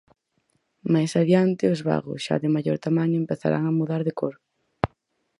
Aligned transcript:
Máis 0.93 1.11
adiante 1.21 1.65
os 1.73 1.81
bagos, 1.89 2.19
xa 2.25 2.35
de 2.43 2.49
maior 2.55 2.77
tamaño, 2.85 3.17
empezarán 3.19 3.63
a 3.67 3.75
mudar 3.79 4.01
de 4.07 4.13
cor. 4.19 4.35